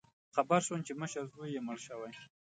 خبر 0.35 0.59
شوم 0.65 0.79
چې 0.87 0.93
مشر 1.01 1.23
زوی 1.31 1.49
یې 1.55 1.61
مړ 1.67 1.77
شوی 1.87 2.11